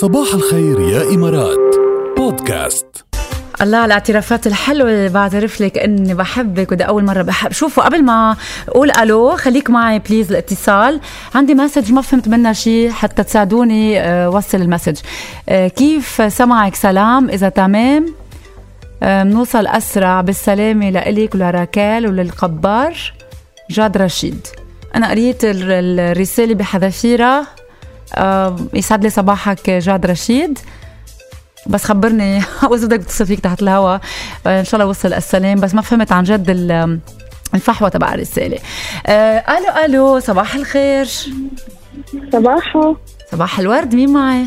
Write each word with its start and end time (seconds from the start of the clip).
صباح 0.00 0.34
الخير 0.34 0.80
يا 0.80 1.14
إمارات. 1.14 1.58
بودكاست. 2.16 2.86
الله 3.62 3.84
الاعترافات 3.84 4.46
الحلوة 4.46 5.08
بعترف 5.08 5.60
لك 5.60 5.78
إني 5.78 6.14
بحبك 6.14 6.72
وده 6.72 6.84
أول 6.84 7.04
مرة 7.04 7.22
بحب. 7.22 7.52
شوفوا 7.52 7.84
قبل 7.84 8.04
ما 8.04 8.36
أقول 8.68 8.90
ألو 8.90 9.36
خليك 9.36 9.70
معي 9.70 9.98
بليز 9.98 10.30
الاتصال 10.30 11.00
عندي 11.34 11.54
مسج 11.54 11.92
ما 11.92 12.02
فهمت 12.02 12.28
منها 12.28 12.52
شيء 12.52 12.90
حتى 12.90 13.22
تساعدوني 13.22 14.00
آه، 14.00 14.30
وصل 14.30 14.58
المسج. 14.60 14.96
آه، 15.48 15.68
كيف 15.68 16.32
سمعك؟ 16.32 16.74
سلام. 16.74 17.30
إذا 17.30 17.48
تمام. 17.48 18.14
آه، 19.02 19.22
بنوصل 19.22 19.66
أسرع 19.66 20.20
بالسلامة 20.20 20.90
لإلك 20.90 21.34
ولراكال 21.34 22.06
وللقبار. 22.06 22.94
جاد 23.70 23.96
رشيد. 23.96 24.46
أنا 24.96 25.10
قريت 25.10 25.44
ال- 25.44 26.00
الرسالة 26.00 26.54
بحذافيرها 26.54 27.40
آه، 27.40 27.59
يسعد 28.74 29.02
لي 29.02 29.10
صباحك 29.10 29.70
جاد 29.70 30.06
رشيد. 30.06 30.58
بس 31.66 31.84
خبرني 31.84 32.38
اذا 32.38 32.86
بدك 32.86 33.00
بتصل 33.00 33.26
فيك 33.26 33.40
تحت 33.40 33.62
الهواء 33.62 34.00
آه، 34.46 34.60
إن 34.60 34.64
شاء 34.64 34.80
الله 34.80 34.90
وصل 34.90 35.12
السلام. 35.12 35.60
بس 35.60 35.74
ما 35.74 35.82
فهمت 35.82 36.12
عن 36.12 36.24
جد 36.24 36.50
ال- 36.50 36.98
الفحوى 37.54 37.90
تبع 37.90 38.14
الرسالة. 38.14 38.58
آه 39.06 39.38
ألو 39.38 39.84
ألو 39.84 40.20
صباح 40.20 40.54
الخير. 40.54 41.08
صباحو. 42.32 42.96
صباح 43.32 43.58
الورد 43.58 43.94
مين 43.94 44.12
معي؟ 44.12 44.46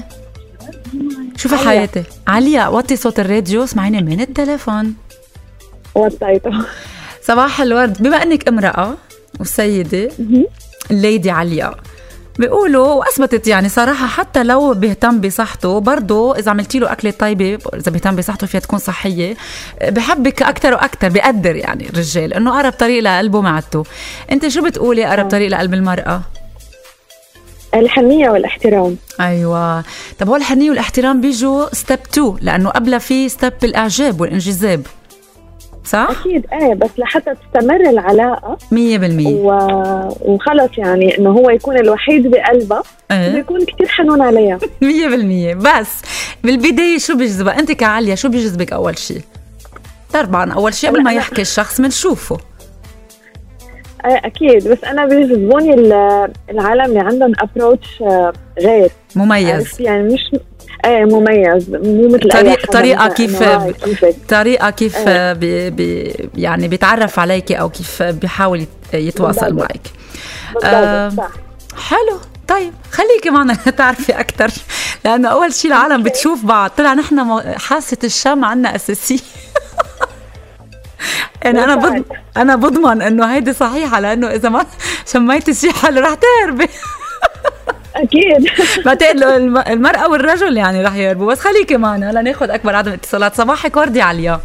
شوفي. 1.36 1.56
حياتي؟ 1.56 2.04
عليا 2.28 2.68
وطي 2.68 2.96
صوت 2.96 3.20
الراديو؟ 3.20 3.64
اسمعيني 3.64 4.02
من 4.02 4.22
التليفون. 4.22 4.94
وطيته 5.96 6.66
صباح 7.22 7.62
الورد. 7.62 8.04
بما 8.04 8.24
إنك 8.24 8.48
امرأة 8.48 8.96
وسيدة 9.40 10.12
ال 10.92 11.00
lady 11.00 11.32
عليا. 11.32 11.72
بيقولوا 12.40 12.88
وأثبتت 12.88 13.48
يعني 13.48 13.70
صراحة 13.70 14.08
حتى 14.08 14.44
لو 14.44 14.74
بيهتم 14.74 15.22
بصحته 15.22 15.80
برضه 15.80 16.38
إذا 16.38 16.52
عملتي 16.52 16.80
له 16.80 16.92
أكلة 16.92 17.12
طيبة 17.12 17.60
إذا 17.76 17.92
بيهتم 17.92 18.16
بصحته 18.16 18.48
فيها 18.48 18.60
تكون 18.60 18.80
صحية. 18.80 19.38
بحبك 19.82 20.44
أكثر 20.44 20.74
وأكثر 20.74 21.10
بقدر 21.10 21.56
يعني 21.56 21.90
الرجال 21.90 22.34
إنه 22.34 22.60
أقرب 22.60 22.72
طريق 22.72 23.04
لقلبه 23.04 23.42
معدته. 23.42 23.84
أنت 24.32 24.48
شو 24.48 24.62
بتقولي 24.62 25.08
أقرب 25.08 25.30
طريق 25.30 25.50
لقلب 25.50 25.74
المرأة؟ 25.74 26.22
الحنية 27.74 28.30
والاحترام. 28.30 28.98
أيوه. 29.20 29.84
طب 30.20 30.30
هو 30.30 30.36
الحنية 30.36 30.70
والاحترام 30.70 31.22
بيجوا 31.22 31.76
step 31.76 32.00
2 32.14 32.38
لأنه 32.42 32.70
قبلها 32.70 33.00
في 33.00 33.30
step 33.30 33.54
الإعجاب 33.64 34.22
والانجذاب. 34.22 34.88
صح؟ 35.86 36.08
100% 36.12 36.20
أكيد. 36.20 36.46
إيه 36.54 36.74
بس 36.74 36.90
لحتى 36.98 37.34
تستمر 37.36 37.90
العلاقة 37.90 38.58
و... 39.34 39.52
وخلص 40.22 40.78
يعني 40.78 41.18
إنه 41.18 41.30
هو 41.30 41.50
يكون 41.50 41.78
الوحيد 41.78 42.28
بقلبها 42.28 42.84
إيه. 43.12 43.30
بيكون 43.36 43.66
كتير 43.66 43.88
حنون 43.88 44.22
عليها. 44.22 44.60
مية 44.82 45.08
بالمية. 45.08 45.54
بس 45.54 46.02
بالبداية 46.44 46.98
شو 46.98 47.18
بيجذبك 47.18 47.54
أنت 47.54 47.72
كعالية 47.72 48.16
شو 48.16 48.30
بيجذبك 48.30 48.74
أول 48.74 48.98
شيء؟ 48.98 49.22
طبعا 50.14 50.54
أول 50.54 50.74
شيء 50.74 50.90
قبل 50.90 51.04
ما 51.04 51.14
يحكي 51.14 51.42
الشخص 51.42 51.82
بنشوفه. 51.82 52.38
إيه 54.06 54.22
أكيد. 54.26 54.68
بس 54.68 54.84
أنا 54.84 55.06
بيجذبوني 55.06 55.74
ال- 55.74 56.32
العالم 56.50 56.86
اللي 56.86 57.00
عندهم 57.00 57.34
approach 57.40 58.04
غير. 58.62 58.92
مميز. 59.16 59.82
يعني 59.82 60.14
مش 60.14 60.20
إيه 60.86 61.06
مميز. 61.06 61.70
مو 61.70 62.08
مثل 62.08 62.30
طريق- 62.30 63.00
مثلاً. 63.00 63.08
كيف-. 63.08 64.16
طريقة 64.30 64.70
كيف 64.70 65.08
إيه. 65.08 65.34
بي 65.34 65.70
بي 65.70 66.14
يعني 66.36 66.68
بيتعرف 66.68 67.20
عليك 67.20 67.52
أو 67.52 67.70
كيف 67.70 68.04
بيحاول 68.04 68.62
يت- 68.62 68.94
يتواصل. 68.94 69.54
معك. 69.54 69.82
آه، 70.66 71.10
صح. 71.10 71.30
حلو. 71.90 72.20
طيب 72.48 72.74
خليكي 72.92 73.30
معنا. 73.30 73.54
تعرفي 73.78 74.12
أكثر 74.20 74.52
لأنه 75.06 75.28
أول 75.30 75.54
شيء 75.54 75.72
العالم 75.72 76.04
بتشوف 76.04 76.46
بعض. 76.46 76.70
طلع 76.78 76.94
نحن 76.94 77.42
حاسة 77.58 77.98
الشم 78.04 78.46
عنا 78.46 78.76
أساسية. 78.76 79.20
يعني 81.44 81.64
أنا 81.64 81.76
بض... 81.76 82.04
أنا 82.38 82.56
بضمن 82.56 83.02
إنه 83.02 83.26
هيدي 83.36 83.54
صحيحة 83.54 84.00
لأنه 84.00 84.28
إذا 84.28 84.50
ما 84.50 84.66
شميتي 85.14 85.54
شيء 85.54 85.72
حلو 85.74 86.02
رح 86.02 86.14
تهربي. 86.14 86.68
أكيد. 87.96 88.50
بعتقد 88.86 89.16
لو 89.16 89.30
الم- 89.36 89.58
المرأة 89.58 90.10
والرجل 90.10 90.58
يعني 90.58 90.84
رح 90.84 90.96
يهربوا. 90.96 91.32
بس 91.32 91.40
خليكي 91.40 91.78
معنا 91.78 92.12
لناخذ 92.12 92.50
أكبر 92.50 92.76
عدد 92.76 92.88
من 92.88 92.94
الاتصالات 92.94 93.36
صباحك 93.36 93.78
وردي 93.78 94.02
عليا. 94.02 94.40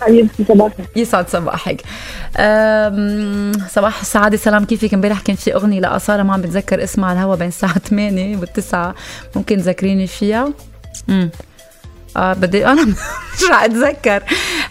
حبيبتي 0.00 0.44
صباحك. 0.48 0.74
يسعد 0.96 1.28
صباحك. 1.28 1.80
صباح 3.70 4.00
السعادة 4.00 4.36
سلام. 4.36 4.64
كيفك؟ 4.64 4.94
امبارح 4.94 5.20
كان 5.20 5.36
في 5.36 5.54
أغنية 5.54 5.80
لأصالة 5.80 6.22
ما 6.22 6.32
عم 6.32 6.40
بتذكر 6.40 6.84
اسمها 6.84 7.08
على 7.10 7.18
الهوا 7.18 7.36
بين 7.36 7.48
الساعة 7.48 7.78
8 7.78 8.36
والتسعة. 8.36 8.94
ممكن 9.36 9.56
تذكريني 9.56 10.06
فيها؟ 10.06 10.52
امم 11.08 11.30
آه 12.16 12.32
بدي 12.32 12.66
أنا 12.66 12.84
مش 13.34 13.44
رح 13.50 13.62
أتذكر. 13.62 14.22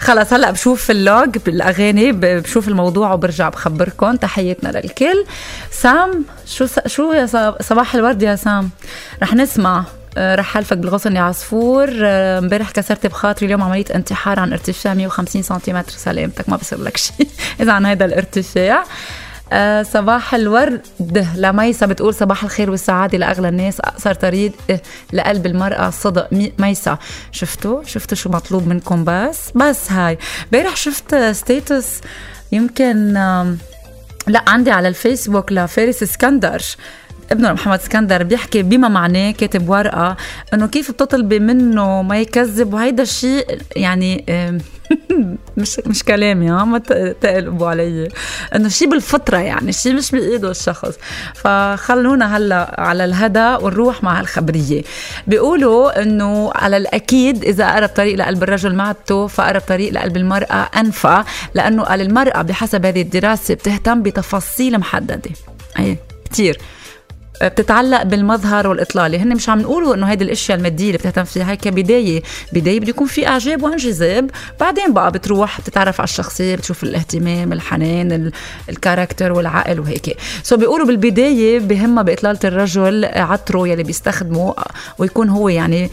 خلص 0.02 0.34
هلأ 0.34 0.52
بشوف 0.52 0.92
ال 0.92 1.03
log 1.03 1.38
بالأغاني 1.38 2.12
بشوف 2.12 2.68
الموضوع 2.68 3.14
وبرجع 3.14 3.50
بخبركم. 3.50 4.16
تحياتنا 4.16 4.70
للكل. 4.70 5.26
سام 5.72 6.26
شو. 6.46 6.66
شو 6.88 7.12
يا 7.14 7.26
صب- 7.26 7.62
صباح 7.62 7.96
الورد 7.96 8.22
يا 8.22 8.36
سام؟ 8.36 8.70
رح 9.24 9.34
نسمع 9.34 9.84
آه، 10.18 10.36
رح 10.36 10.46
حلفك 10.54 10.78
بالغصن 10.78 11.16
يا 11.16 11.22
عصفور. 11.22 11.90
آه، 12.04 12.40
امبارح 12.40 12.72
كسرت 12.72 13.08
بخاطري 13.08 13.46
اليوم 13.46 13.64
عملية 13.64 13.86
انتحار 13.96 14.40
عن 14.40 14.52
ارتفاع 14.52 14.94
150 14.94 15.42
سنتيمتر 15.44 15.92
سلامتك 15.92 16.50
ما 16.50 16.58
بصير 16.58 16.82
لك 16.84 16.98
شيء. 16.98 17.28
اذا 17.62 17.72
عن 17.72 17.86
هذا 17.86 18.06
الارتفاع 18.06 18.84
آه، 19.52 19.84
صباح 19.84 20.36
الورد. 20.36 20.82
لميسة 21.36 21.86
بتقول 21.86 22.14
صباح 22.14 22.44
الخير 22.44 22.70
والسعادة 22.72 23.18
لأغلى 23.18 23.50
الناس. 23.50 23.80
أقصر 23.80 24.14
طريق 24.14 24.52
آه، 24.70 24.82
لقلب 25.14 25.46
المرأة 25.46 25.90
صدق. 25.90 26.28
مي- 26.34 26.54
ميسة 26.60 26.98
شفتوا؟ 27.32 27.84
شفتوا 27.84 28.18
شو 28.18 28.30
مطلوب 28.30 28.68
منكم 28.68 29.04
بس؟ 29.08 29.52
بس 29.56 29.92
هاي. 29.92 30.18
امبارح 30.46 30.76
شفت 30.76 31.16
status 31.16 32.02
يمكن 32.52 33.14
لا 34.28 34.44
عندي 34.48 34.72
على 34.72 34.88
الفيسبوك 34.88 35.52
لفارس 35.52 36.04
اسكندر. 36.04 36.62
ابنه 37.32 37.54
محمد 37.54 37.80
اسكندر 37.80 38.24
بيحكي 38.24 38.64
بما 38.64 38.88
معناه 38.88 39.32
كاتب 39.32 39.70
ورقة 39.70 40.18
إنه 40.54 40.68
كيف 40.68 40.92
بتطلبي 40.92 41.40
منه 41.40 42.02
ما 42.02 42.20
يكذب 42.20 42.74
وهيدا 42.74 43.04
الشيء 43.04 43.62
يعني 43.76 44.26
مش 45.58 45.80
مش 45.88 46.04
كلامي 46.04 46.50
ها 46.50 46.66
ما 46.66 46.78
تقلبوا 47.22 47.68
علي. 47.68 48.08
إنه 48.56 48.70
شيء 48.70 48.90
بالفطرة 48.90 49.38
يعني 49.38 49.72
شيء 49.72 49.94
مش 49.94 50.12
بإيده 50.12 50.52
الشخص. 50.52 50.94
فخلونا 51.36 52.38
هلا 52.38 52.82
على 52.82 53.06
الهدى 53.06 53.58
ونروح 53.62 54.04
مع 54.04 54.20
الخبريه 54.20 54.84
بيقولوا 55.28 56.02
إنه 56.02 56.52
على 56.56 56.78
الأكيد 56.78 57.44
إذا 57.44 57.66
أقرب 57.66 57.90
طريق 57.90 58.16
لقلب 58.16 58.44
الرجل 58.44 58.76
معدته 58.76 59.28
فأقرب 59.28 59.62
طريق 59.62 59.94
لقلب 59.94 60.18
المرأة 60.18 60.70
أنفى 60.78 61.24
لأنه 61.54 61.84
قال 61.84 62.02
المرأة 62.02 62.42
بحسب 62.42 62.86
هذه 62.86 63.02
الدراسة 63.02 63.54
بتهتم 63.54 64.02
بتفاصيل 64.02 64.80
محددة. 64.80 65.32
أي 65.80 65.98
كثير 66.32 66.58
بتتعلق 67.48 68.04
بالمظهر 68.04 68.68
والإطلالة. 68.68 69.24
هن 69.24 69.36
مش 69.36 69.50
عم 69.50 69.62
نقولوا 69.62 69.96
إنه 69.96 70.06
هيدي 70.06 70.24
الأشياء 70.24 70.58
المادية 70.58 70.88
اللي 70.88 70.98
بتهتم 70.98 71.24
فيها 71.24 71.52
هي 71.52 71.58
كبداية. 71.58 72.22
بداية 72.54 72.80
بده 72.80 72.90
يكون 72.90 73.08
في 73.08 73.28
أعجاب 73.28 73.64
وانجذاب. 73.64 74.30
بعدين 74.60 74.94
بقى 74.94 75.12
بتروح 75.12 75.62
بتتعرف 75.62 76.00
على 76.02 76.08
الشخصية 76.08 76.56
بتشوف 76.56 76.84
الاهتمام 76.84 77.54
الحنان 77.54 78.12
ال- 78.12 78.32
ال 78.70 78.76
character 78.76 79.32
والعقل 79.32 79.80
وهيك. 79.80 80.18
so 80.44 80.58
بيقولوا 80.58 80.86
بالبداية 80.88 81.60
بهمها 81.60 82.04
بإطلالة 82.04 82.40
الرجل 82.44 83.06
عطره 83.06 83.68
يلي 83.68 83.84
بيستخدمه 83.84 84.56
ويكون 84.98 85.30
هو 85.30 85.50
يعني 85.50 85.90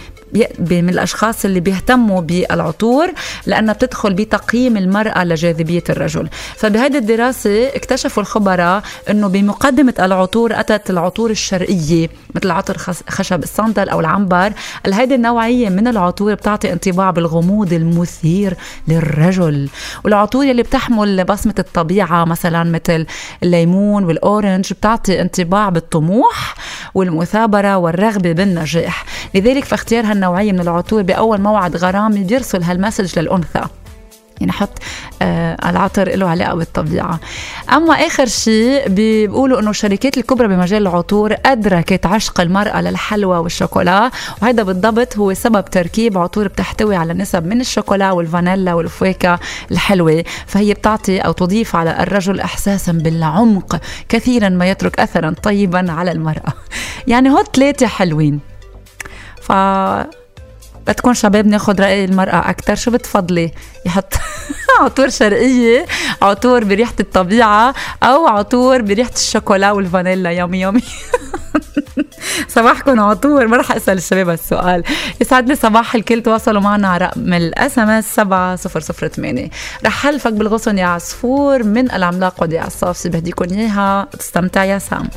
من 0.71 0.89
الأشخاص 0.89 1.44
اللي 1.44 1.61
بيهتموا 1.61 2.21
بالعطور 2.21 3.12
لأنها 3.47 3.75
بتدخل 3.75 4.15
بتقييم 4.15 4.77
المرأة 4.77 5.25
لجاذبية 5.25 5.84
الرجل. 5.91 6.28
فبهيدي 6.56 6.99
الدراسة 6.99 7.69
اكتشفوا 7.69 8.22
الخبراء 8.22 8.83
إنه 9.11 9.28
بمقدمة 9.28 9.94
العطور 9.99 10.61
أتت 10.61 10.91
العطور 10.91 11.31
الشرقية 11.31 12.09
مثل 12.34 12.50
عطر 12.50 12.78
خشب 13.09 13.43
الصندل 13.43 13.88
أو 13.88 14.00
العنبر. 14.00 14.53
هيدي 14.87 15.15
النوعية 15.15 15.69
من 15.69 15.88
العطور 15.88 16.35
بتعطي 16.35 16.73
انطباع 16.73 17.11
بالغموض 17.11 17.73
المثير 17.73 18.55
للرجل. 18.88 19.69
والعطور 20.05 20.44
يلي 20.44 20.62
بتحمل 20.62 21.25
بصمة 21.25 21.55
الطبيعة 21.58 22.25
مثلا 22.25 22.64
مثل 22.64 23.06
الليمون 23.43 24.05
والأورنج 24.05 24.73
بتعطي 24.73 25.20
انطباع 25.20 25.69
بالطموح 25.69 26.55
والمثابرة 26.94 27.76
والرغبة 27.76 28.32
بالنجاح. 28.32 29.05
لذلك 29.35 29.64
فاختيار 29.64 30.05
هالنوعيه 30.19 30.53
من 30.53 30.61
العطور 30.61 31.03
بأول 31.03 31.41
موعد 31.41 31.76
غرامي 31.76 32.25
بيرسل 32.25 32.62
هالمسج 32.62 33.19
للأنثى. 33.19 33.62
يعني 34.41 34.53
حط 34.53 34.79
آه 35.23 35.70
العطر 35.70 36.17
له 36.17 36.29
علاقة 36.29 36.55
بالطبيعة. 36.55 37.20
أما 37.73 37.94
آخر 37.94 38.26
شيء 38.26 38.88
بيقولوا 38.88 39.61
إنه 39.61 39.70
الشركات 39.70 40.19
الكبرى 40.19 40.49
بمجال 40.49 40.82
العطور 40.82 41.35
أدركت 41.47 42.06
عشق 42.06 42.41
المرأة 42.41 42.81
للحلوى 42.81 43.38
والشوكولا 43.38 44.11
وهذا 44.43 44.62
بالضبط 44.62 45.19
هو 45.19 45.35
سبب 45.35 45.65
تركيب 45.65 46.19
عطور 46.19 46.49
بتحتوي 46.49 46.97
على 46.97 47.15
نسب 47.15 47.47
من 47.47 47.61
الشوكولا 47.61 48.11
والفانيلا 48.11 48.75
والفواكه 48.75 49.38
الحلوة. 49.70 50.25
فهي 50.47 50.75
بتعطي 50.75 51.19
أو 51.19 51.32
تضيف 51.32 51.76
على 51.76 52.03
الرجل 52.03 52.41
احساسا 52.41 52.93
بالعمق 52.93 53.81
كثيرا 54.09 54.49
ما 54.49 54.70
يترك 54.70 55.00
اثرا 55.00 55.35
طيبا 55.43 55.93
على 55.93 56.12
المرأة. 56.12 56.53
يعني 57.06 57.31
هو 57.31 57.44
ثلاثة 57.55 57.87
حلوين. 57.87 58.41
ف 59.49 59.53
بدكم 60.89 61.15
شباب 61.15 61.47
ناخد 61.47 61.81
رأي 61.81 62.05
المرأة 62.05 62.50
أكتر. 62.50 62.75
شو 62.75 62.91
بتفضلي؟ 62.91 63.53
يحط 63.87 64.15
عطور 64.81 65.09
شرقية 65.09 65.87
عطور 66.23 66.65
بريحة 66.65 66.95
الطبيعة 67.00 67.75
أو 68.03 68.27
عطور 68.27 68.83
بريحة 68.83 69.12
الشوكولا 69.17 69.73
والفانيلا. 69.73 70.31
يومي 70.31 70.61
يومي. 70.61 70.83
صباحكم 72.49 73.00
عطور. 73.00 73.47
ما 73.47 73.56
رح 73.56 73.73
أسأل 73.73 73.99
الشباب 73.99 74.29
هالسؤال. 74.29 74.85
يسعد 75.21 75.49
لي 75.49 75.56
صباح 75.56 75.94
الكل. 75.94 76.23
تواصلوا 76.23 76.61
معنا 76.61 76.89
على 76.89 77.05
رقم 77.05 77.35
ال 77.35 77.79
SMS 77.79 78.15
7008 78.15 79.51
رح 79.85 80.03
حلفك 80.03 80.33
بالغصن 80.33 80.79
يا 80.79 80.87
عصفور 80.87 81.62
من 81.62 81.91
العملاق 81.91 82.43
وديع 82.43 82.67
الصافي 82.67 83.09
بديكم 83.09 83.44
إياها؟ 83.44 84.09
تستمتع 84.19 84.65
يا 84.65 84.79
سام. 84.79 85.09